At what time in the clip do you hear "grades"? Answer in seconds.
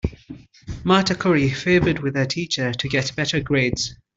3.39-3.93